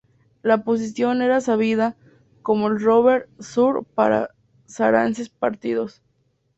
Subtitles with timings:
[0.41, 1.95] La posición era sabida
[2.41, 4.31] como el "Rover" Sur para
[4.65, 6.01] Saracens partidos.